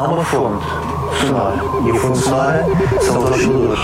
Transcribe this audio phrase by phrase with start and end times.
[0.00, 0.64] há uma fonte
[1.20, 1.56] sonora.
[1.84, 2.64] E a fonte sonora
[3.02, 3.80] são os osciladores.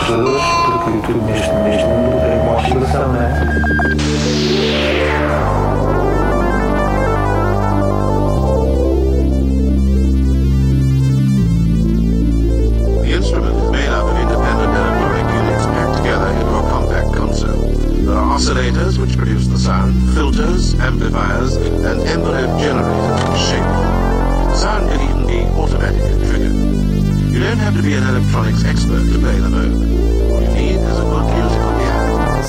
[0.00, 0.42] Osciladores,
[0.82, 3.62] porque tudo neste, neste mundo é uma oscilação, não é?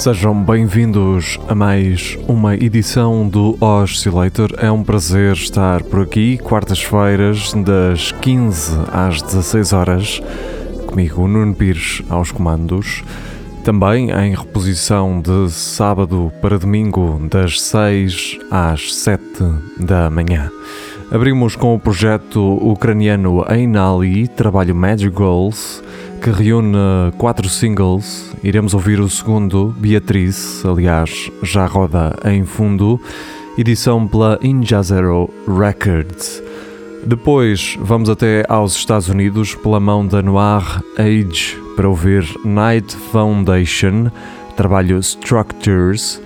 [0.03, 4.49] Sejam bem-vindos a mais uma edição do Oscillator.
[4.57, 10.21] É um prazer estar por aqui, quartas-feiras, das 15 às 16 horas,
[10.87, 13.01] comigo, Nuno Pires, aos comandos.
[13.63, 19.23] Também em reposição de sábado para domingo, das 6 às 7
[19.79, 20.51] da manhã.
[21.13, 25.81] Abrimos com o projeto ucraniano Einali, trabalho Magic Goals,
[26.23, 26.77] que reúne
[27.17, 28.33] quatro singles.
[28.41, 32.97] Iremos ouvir o segundo, Beatriz, aliás, já roda em fundo,
[33.57, 36.41] edição pela Ninja Zero Records.
[37.05, 44.09] Depois vamos até aos Estados Unidos pela mão da Noir Age para ouvir Night Foundation,
[44.55, 46.21] trabalho Structures,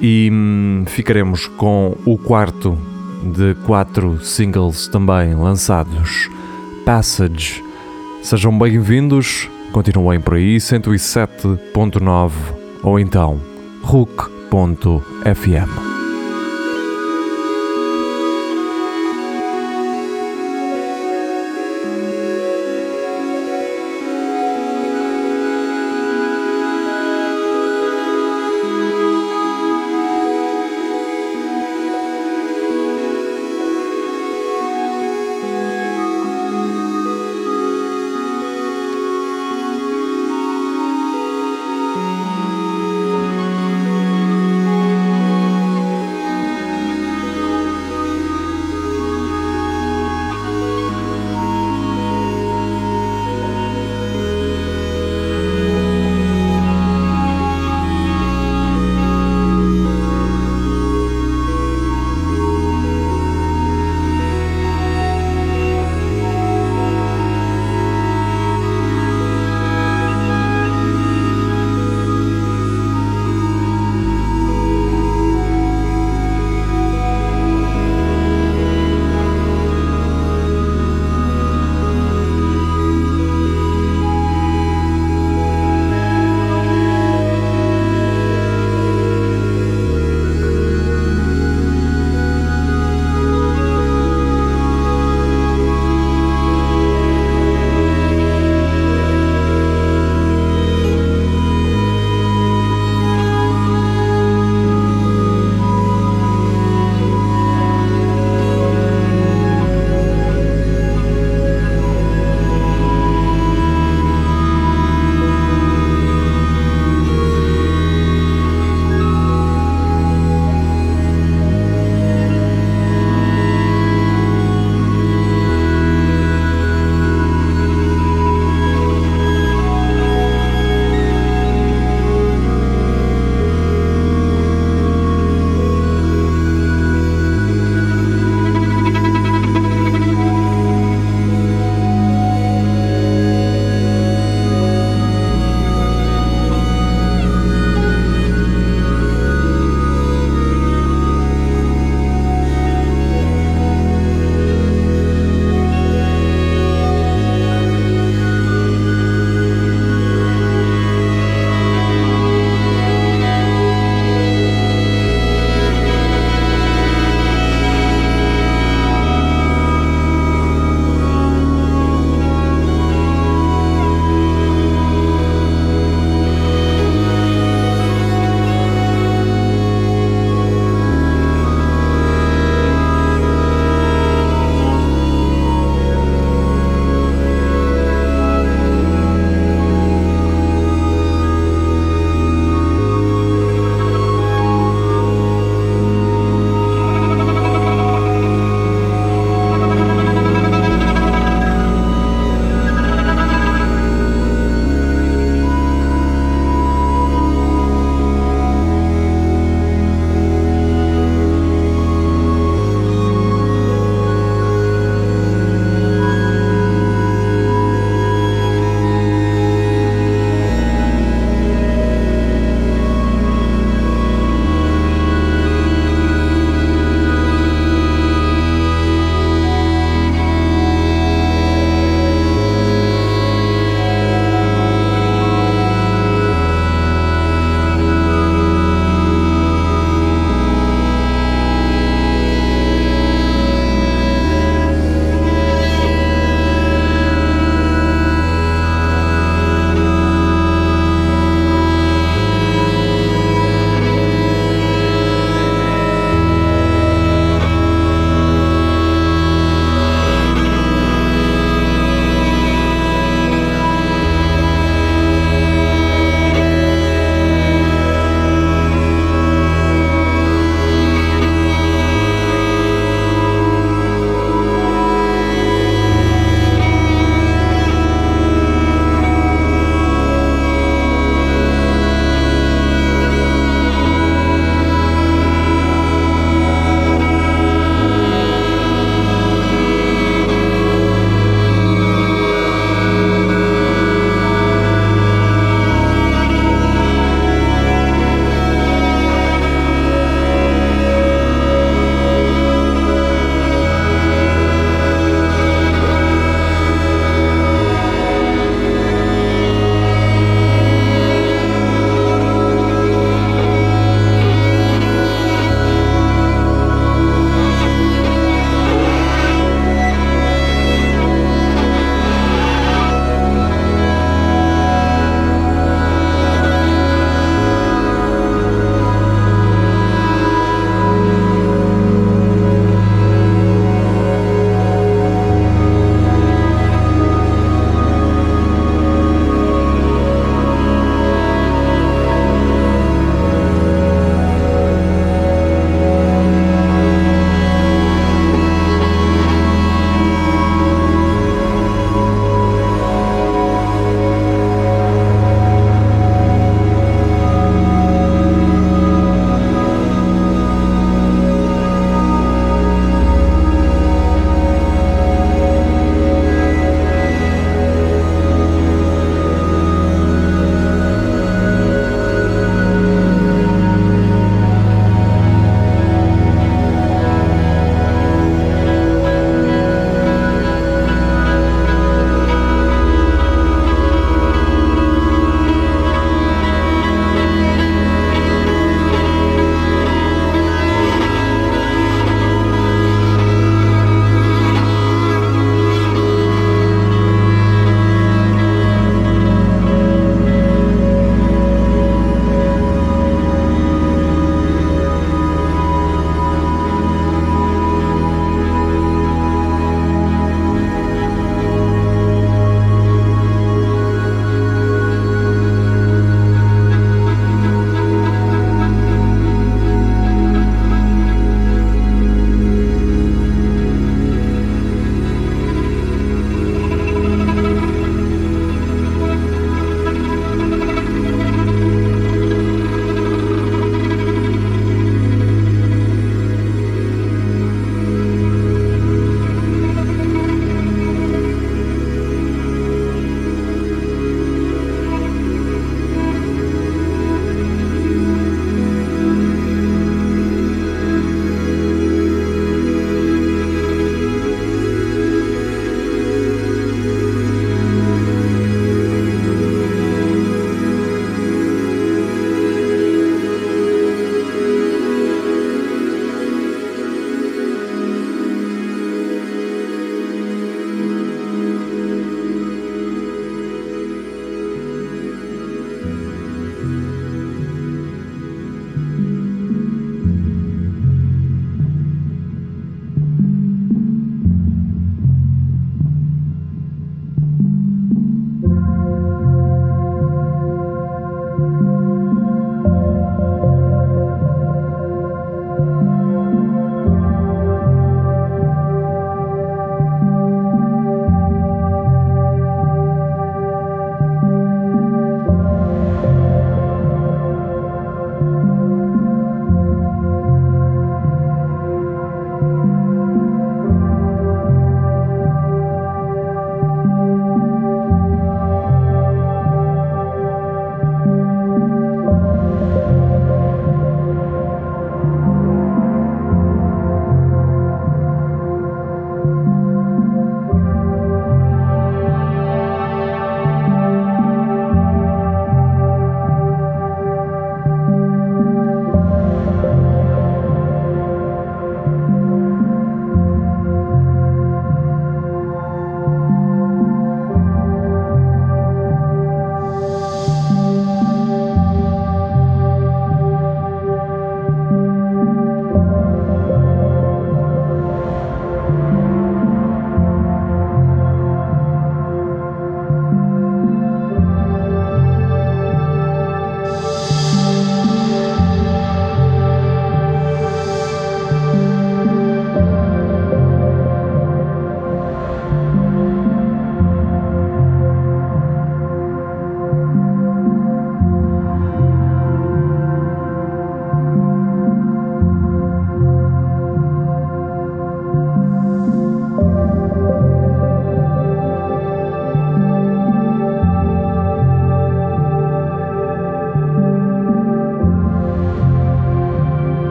[0.00, 2.78] e hum, ficaremos com o quarto
[3.22, 6.30] de quatro singles também lançados,
[6.86, 7.71] Passage.
[8.22, 12.32] Sejam bem-vindos, continuem por aí, 107.9
[12.82, 13.40] ou então
[13.82, 15.91] RUC.fm.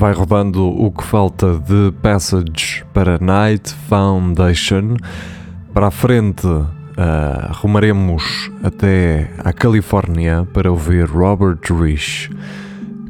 [0.00, 4.96] vai rodando o que falta de Passage para Night Foundation.
[5.74, 6.66] Para a frente, uh,
[7.52, 12.30] rumaremos até a Califórnia para ouvir Robert Rich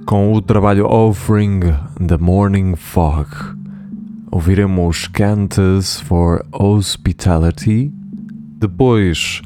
[0.04, 1.60] com o trabalho Offering
[2.04, 3.28] the Morning Fog.
[4.32, 7.92] Ouviremos Cantus for Hospitality.
[8.58, 9.42] Depois,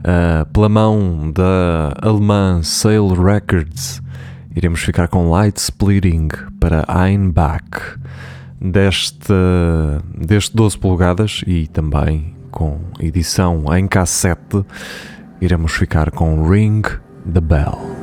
[0.00, 4.02] uh, pela mão da alemã Sale Records,
[4.58, 7.96] iremos ficar com Light Splitting para Einbach.
[8.60, 9.32] Deste,
[10.16, 14.64] deste 12 polegadas e também com edição em cassete,
[15.40, 16.82] iremos ficar com Ring
[17.32, 17.97] the Bell.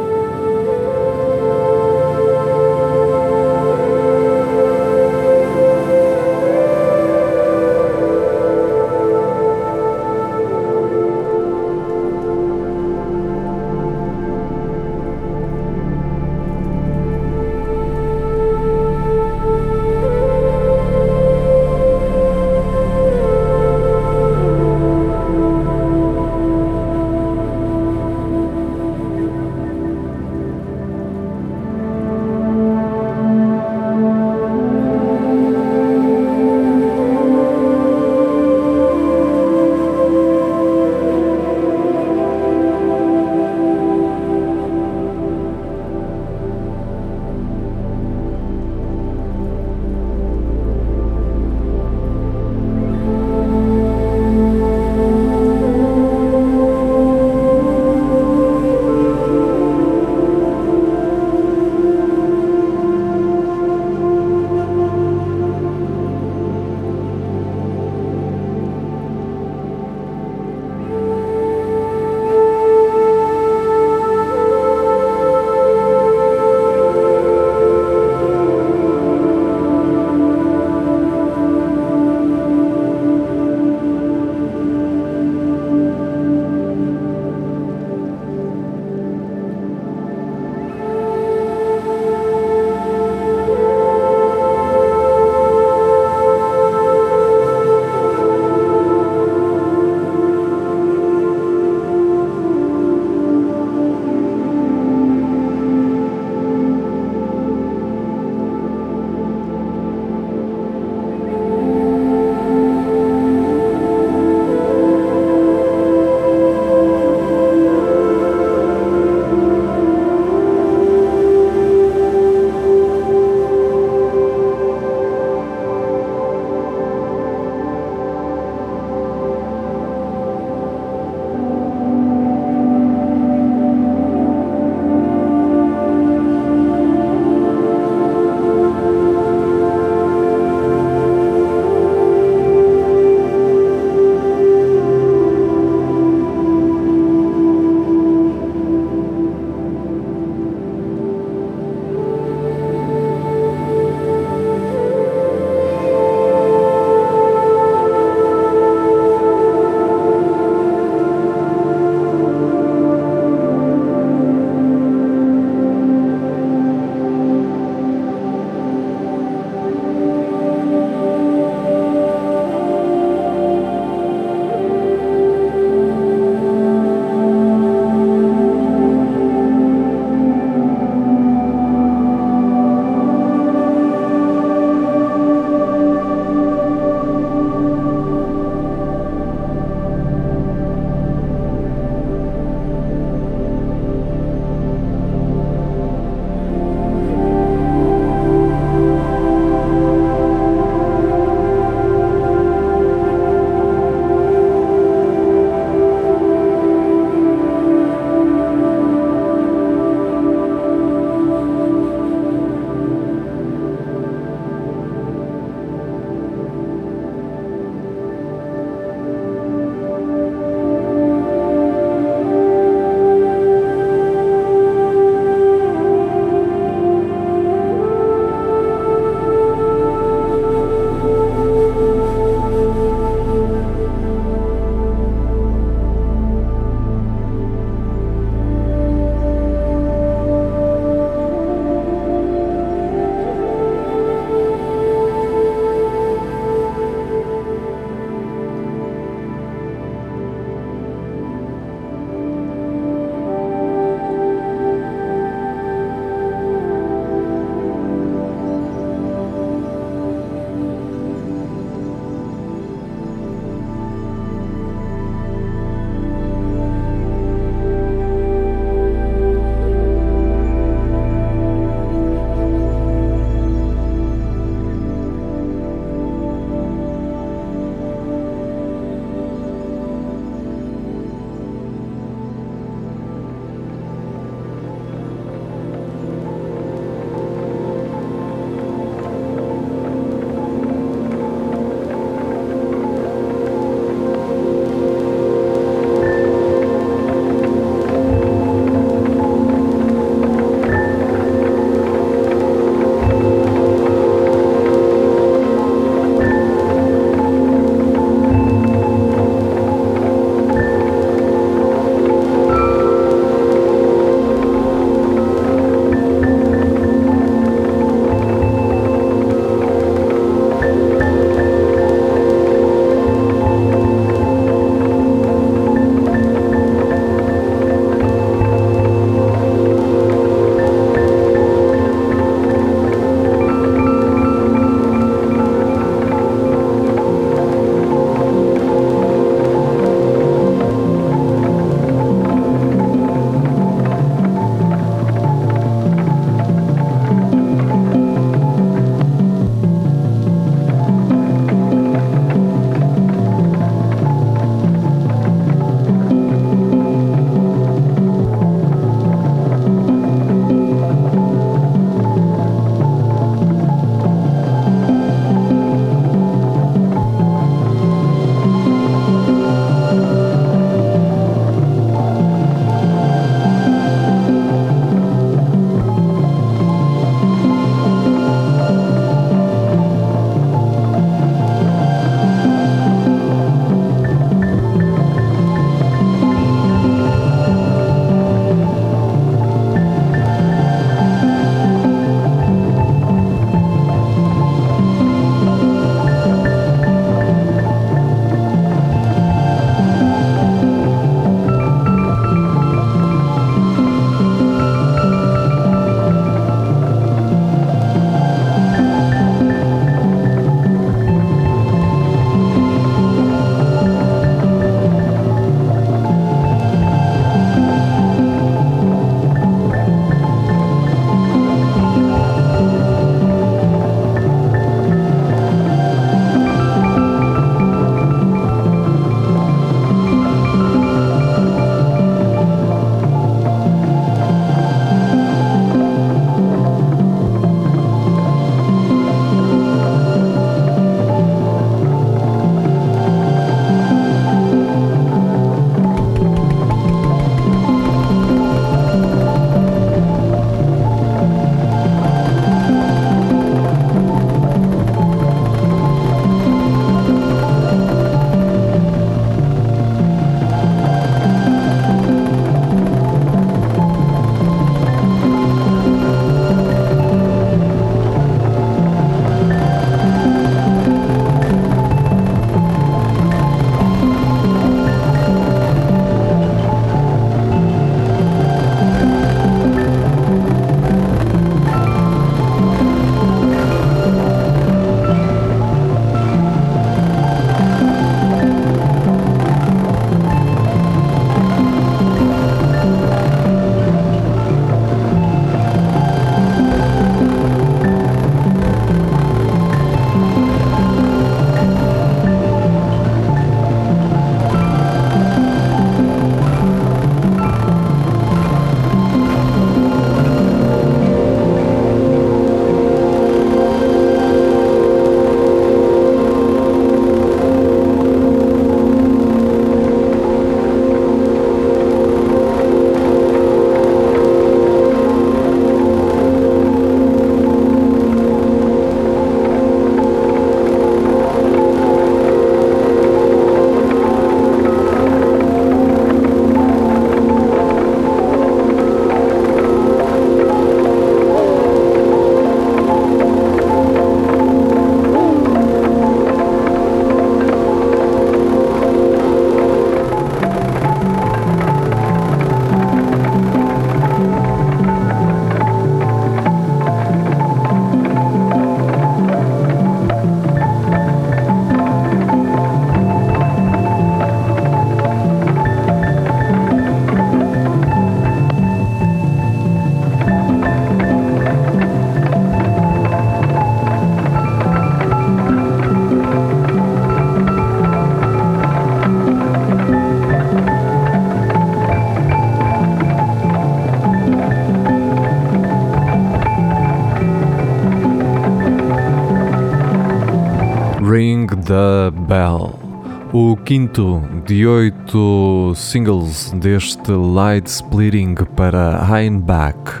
[593.68, 600.00] Quinto de oito singles deste Light Splitting para Heinbach,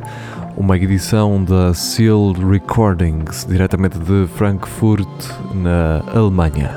[0.56, 5.06] uma edição da Seal Recordings, diretamente de Frankfurt,
[5.52, 6.70] na Alemanha.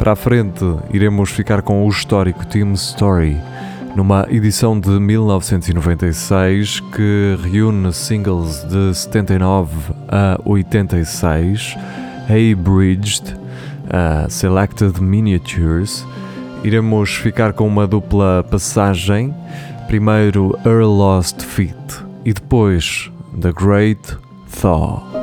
[0.00, 3.36] Para a frente, iremos ficar com o histórico Team Story,
[3.94, 11.76] numa edição de 1996 que reúne singles de 79 a 86,
[12.28, 13.32] Hey Bridged,
[13.86, 16.04] uh, Selected Miniatures.
[16.66, 19.32] Iremos ficar com uma dupla passagem,
[19.86, 21.76] primeiro Earl Lost Feet
[22.24, 23.08] e depois
[23.40, 24.18] The Great
[24.60, 25.15] Thaw.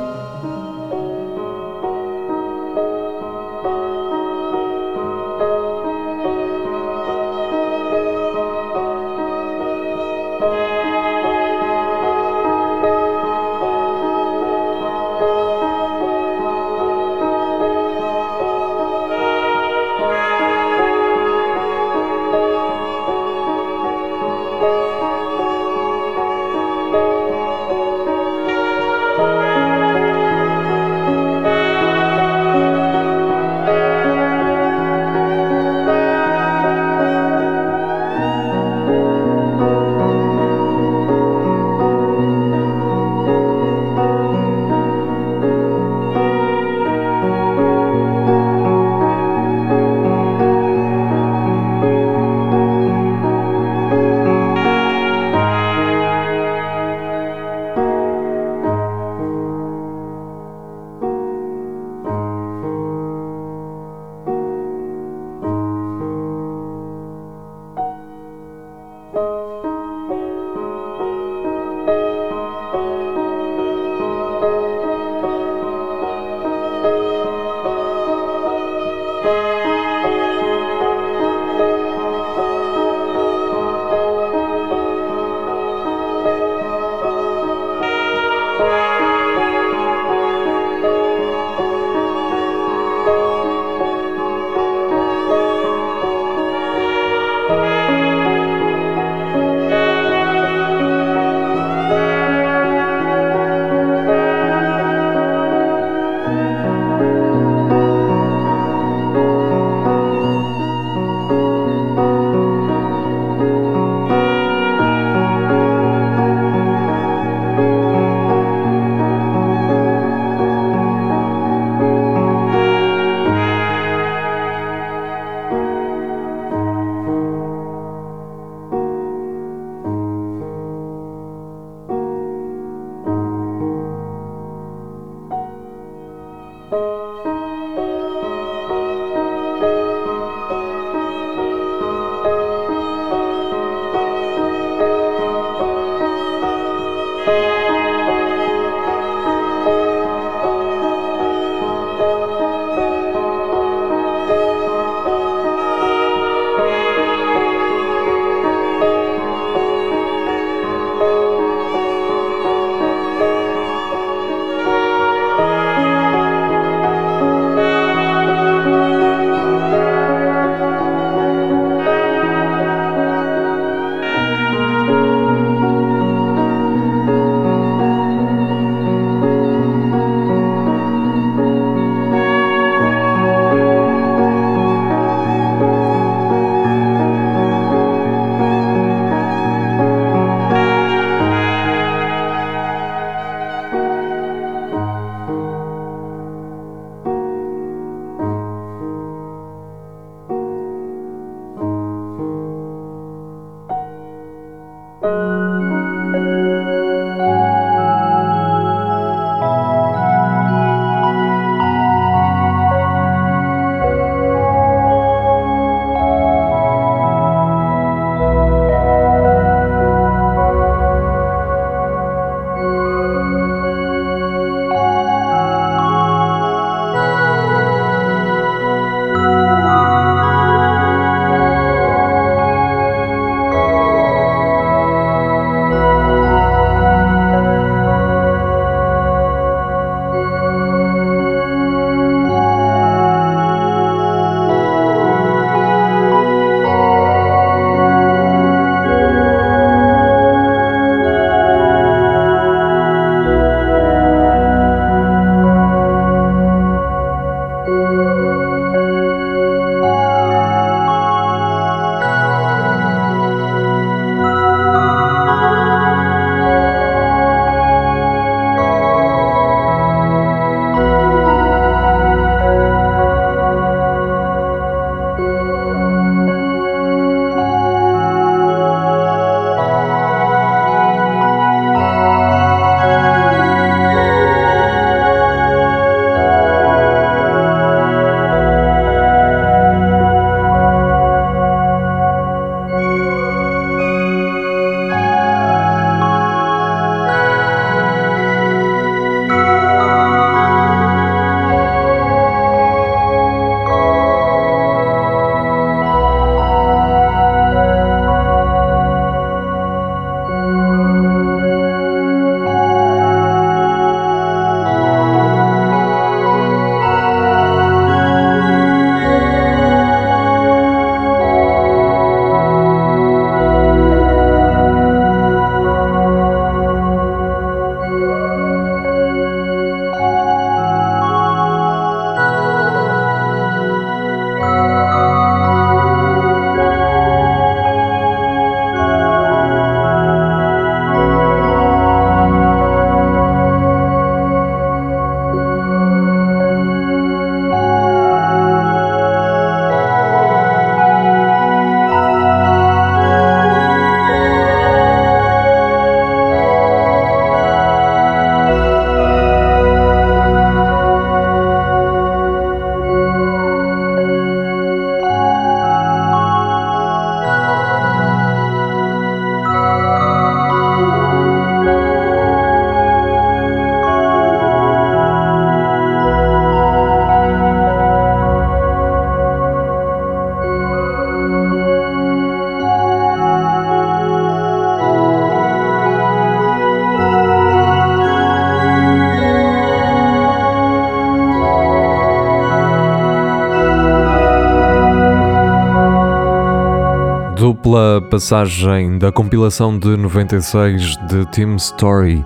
[397.74, 402.24] Dupla passagem da compilação de 96 de Team Story,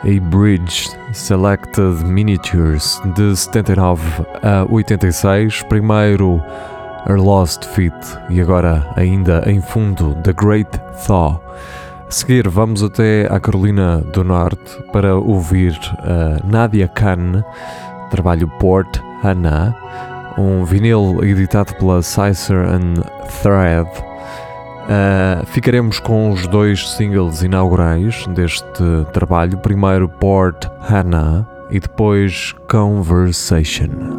[0.00, 4.02] A Bridge Selected Miniatures de 79
[4.42, 5.64] a 86.
[5.64, 6.42] Primeiro
[7.06, 7.94] Her Lost Feet
[8.30, 11.42] e agora ainda em fundo The Great Thaw.
[12.08, 17.44] A seguir vamos até à Carolina do Norte para ouvir a Nadia Khan,
[18.10, 19.76] trabalho Port Hannah,
[20.38, 23.02] um vinil editado pela Sicer and
[23.42, 24.05] Thread
[24.86, 28.64] Uh, ficaremos com os dois singles inaugurais deste
[29.12, 34.15] trabalho, primeiro Port Hannah e depois Conversation.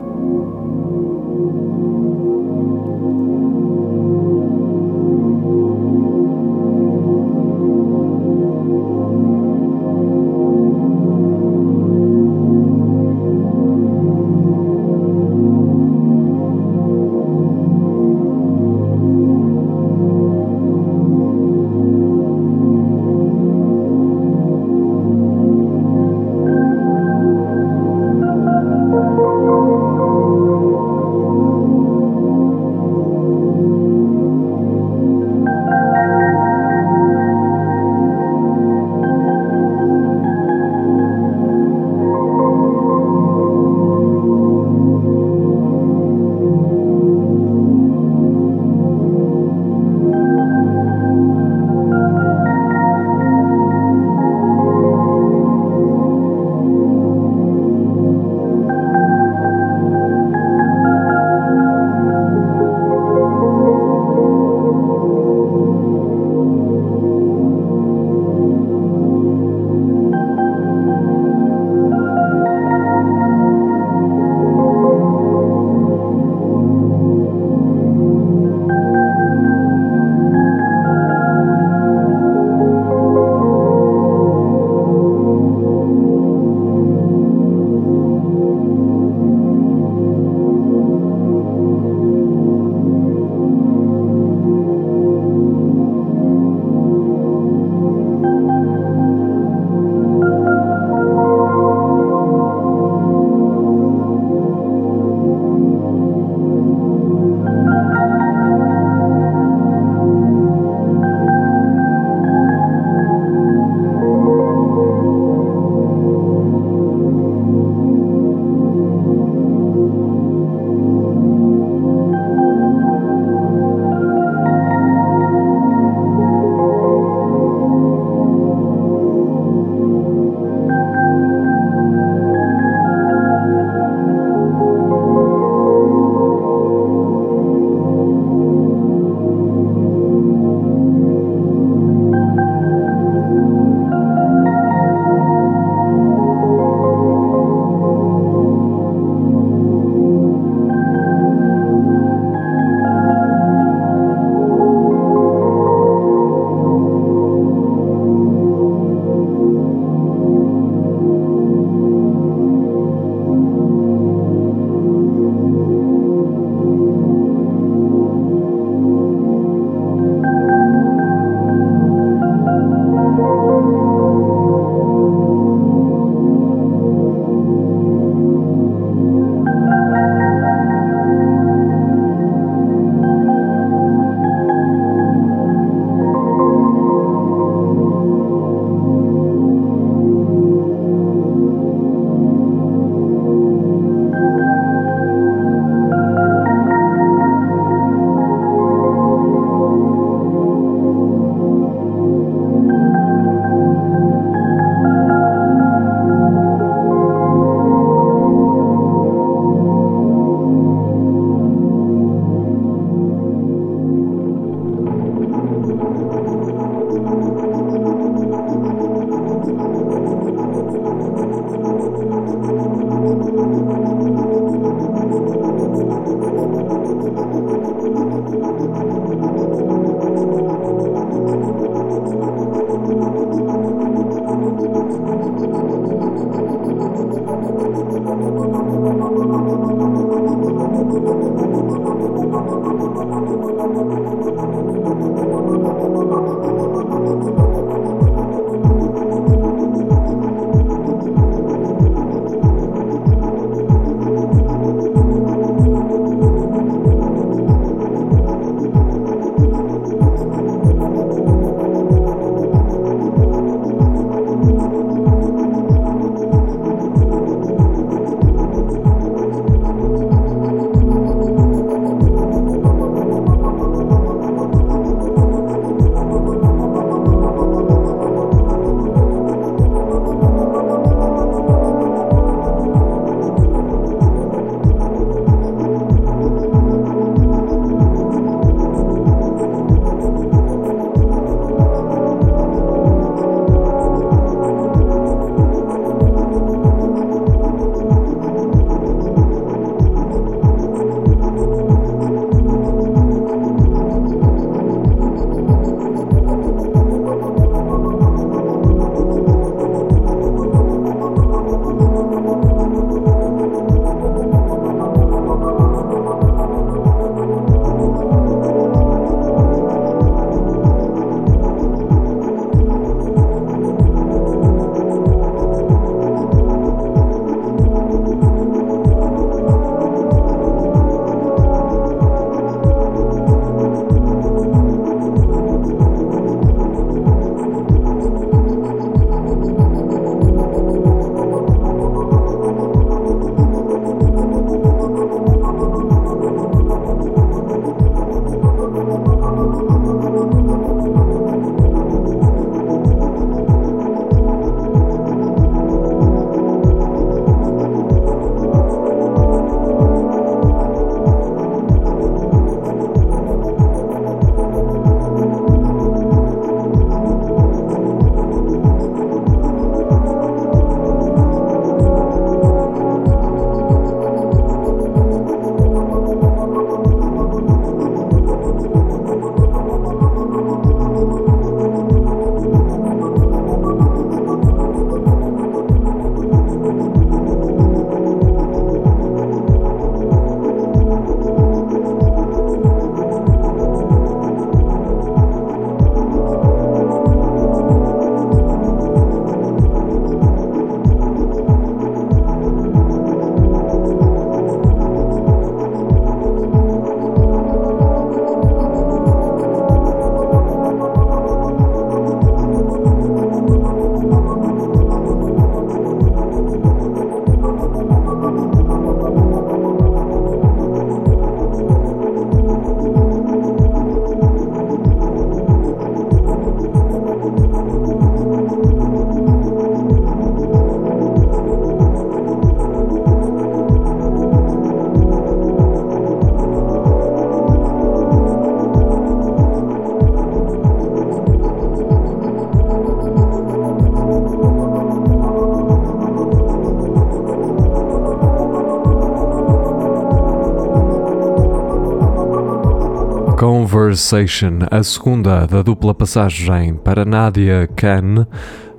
[453.77, 458.25] Conversation, a segunda da dupla passagem para Nadia Khan,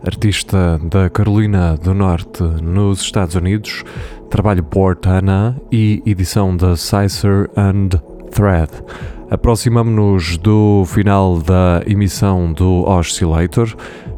[0.05, 3.84] artista da Carolina do Norte, nos Estados Unidos,
[4.28, 7.90] trabalho Portana e edição da Sicer and
[8.32, 8.72] Thread.
[9.30, 13.76] Aproximamos-nos do final da emissão do Oscillator.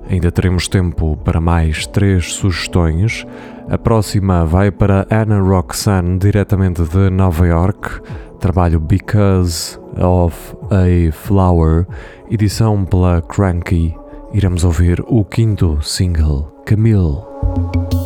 [0.09, 3.27] Ainda teremos tempo para mais três sugestões.
[3.69, 8.01] A próxima vai para Anna Roxanne, diretamente de Nova York.
[8.41, 11.87] Trabalho Because of a Flower,
[12.31, 13.95] edição pela Cranky.
[14.33, 18.00] Iremos ouvir o quinto single, Camille.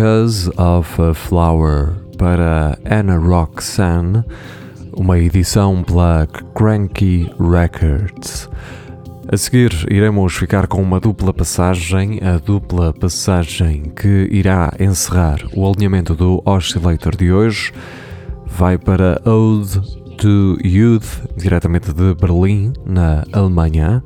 [0.00, 4.24] Because of a Flower para Anna Roxanne,
[4.96, 8.48] uma edição pela Cranky Records.
[9.30, 15.70] A seguir, iremos ficar com uma dupla passagem, a dupla passagem que irá encerrar o
[15.70, 17.70] alinhamento do Oscillator de hoje.
[18.46, 19.82] Vai para Ode
[20.16, 24.02] to Youth, diretamente de Berlim, na Alemanha.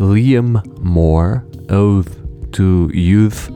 [0.00, 2.08] Liam Moore, Ode
[2.50, 3.50] to Youth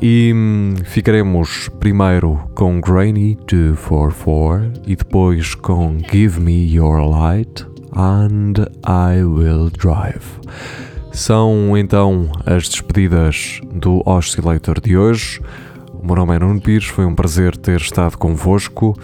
[0.00, 8.52] E hum, ficaremos primeiro com Grainy 244 e depois com Give Me Your Light and
[8.86, 10.38] I Will Drive.
[11.10, 15.40] São então as despedidas do Oscillator de hoje.
[15.92, 18.96] O meu nome é Nuno Pires, foi um prazer ter estado convosco.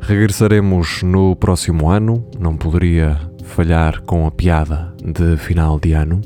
[0.00, 6.20] Regressaremos no próximo ano, não poderia falhar com a piada de final de ano.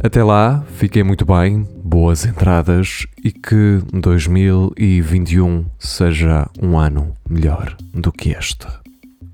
[0.00, 8.12] Até lá, fiquem muito bem, boas entradas e que 2021 seja um ano melhor do
[8.12, 8.66] que este.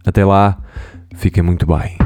[0.06, 0.58] Até lá,
[1.14, 1.98] fiquem muito bem.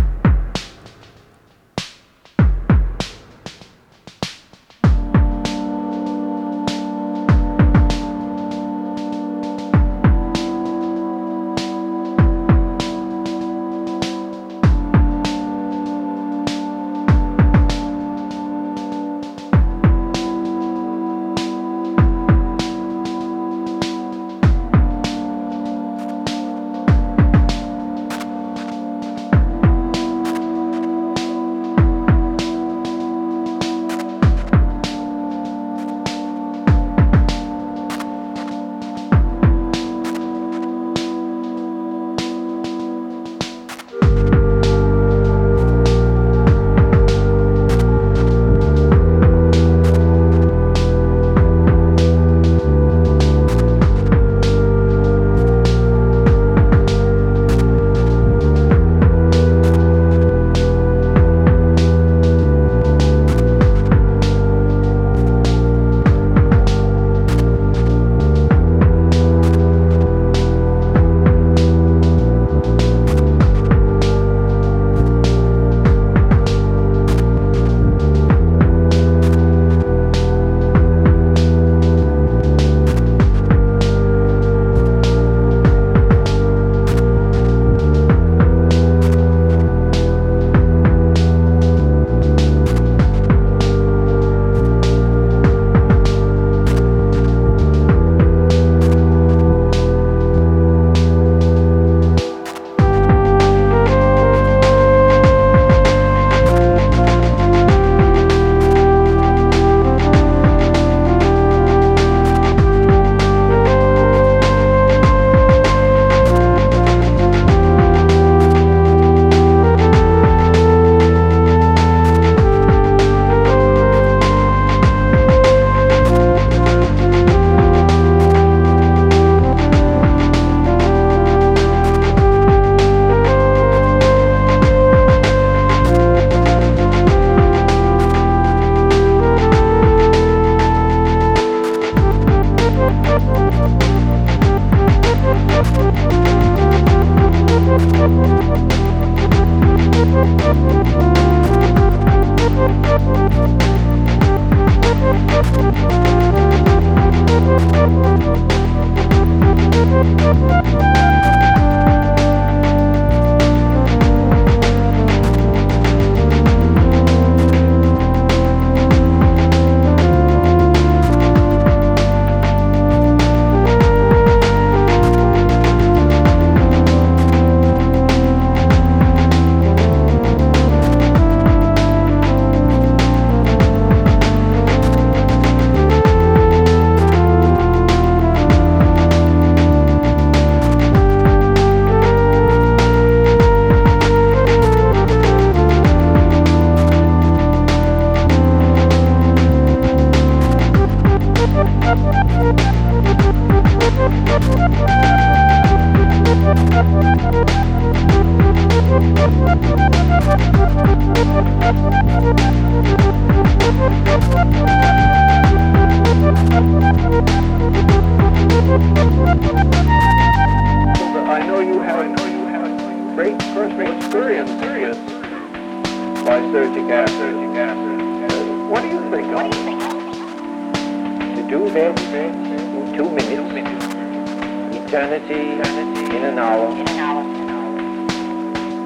[236.48, 236.72] hour.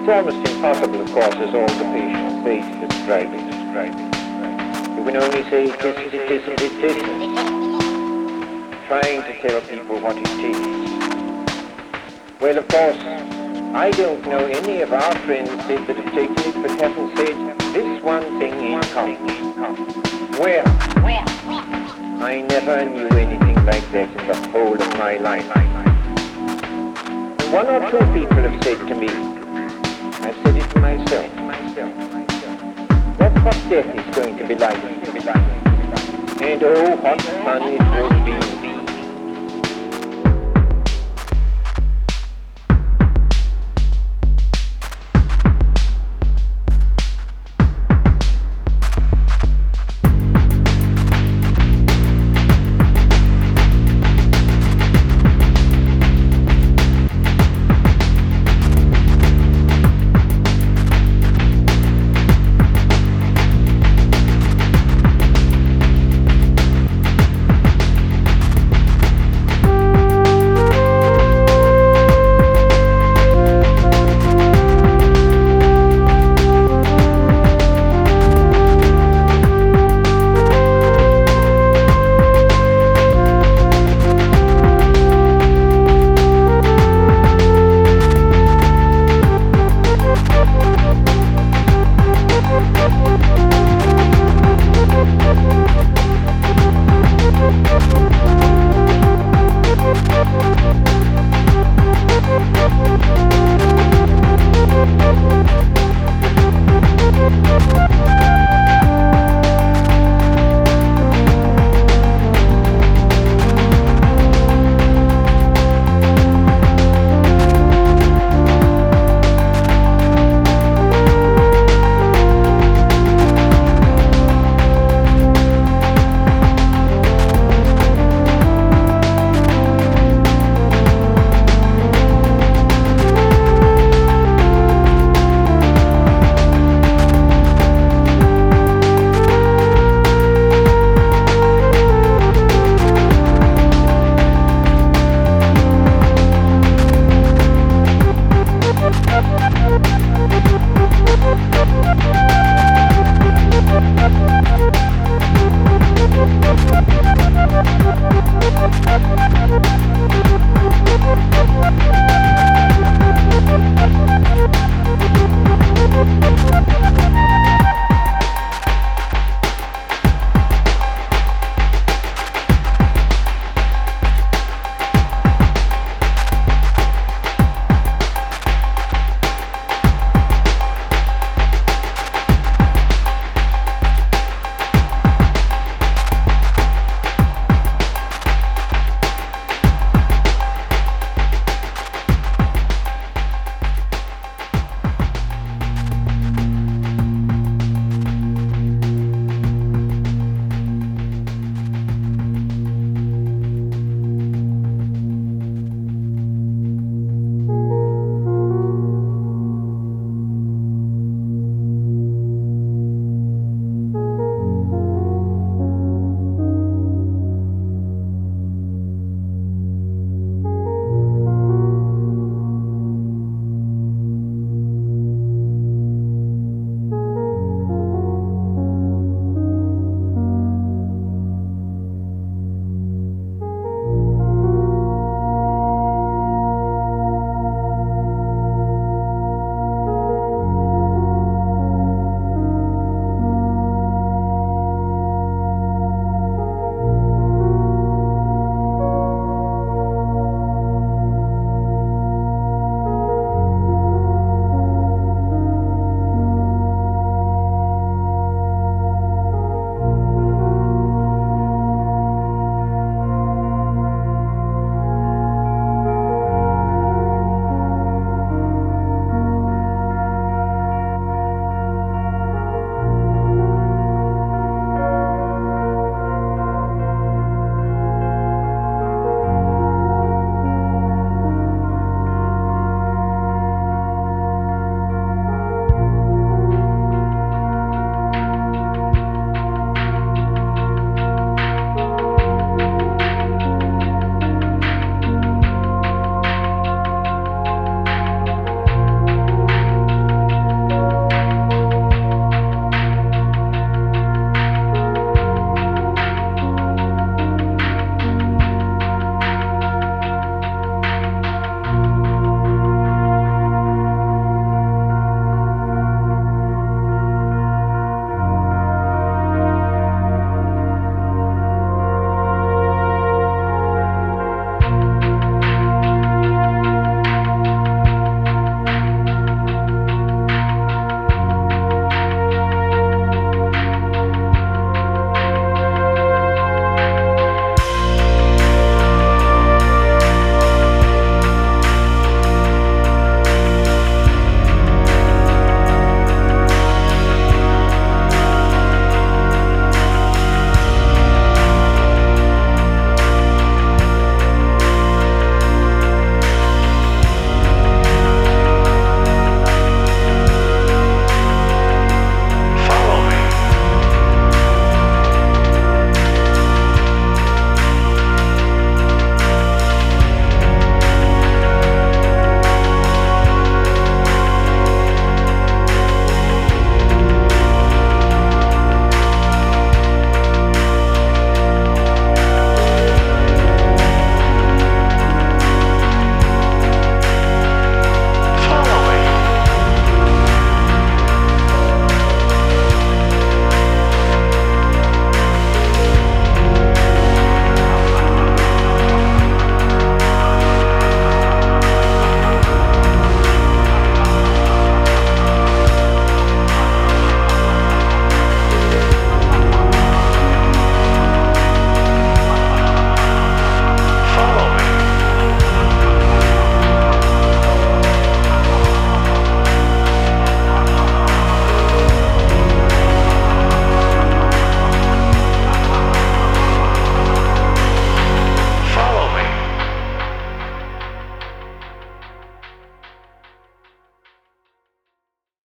[0.03, 3.95] It's almost impossible, of course, as all the patient says to describe it, describe.
[4.99, 7.35] You can only say it isn't, it isn't, it isn't.
[8.89, 10.59] Trying to tell people what it is.
[12.41, 12.99] Well, of course,
[13.75, 17.37] I don't know any of our friends that have taken it but haven't said
[17.73, 19.17] this one thing in common.
[20.41, 20.67] Where?
[21.07, 21.25] Where?
[22.23, 25.82] I never knew anything like that in the whole of my life.
[27.53, 29.09] One or two people have said to me,
[30.25, 31.31] I've said it to myself,
[33.19, 34.83] that's what death is going to be like.
[36.41, 38.62] And oh, what fun it would be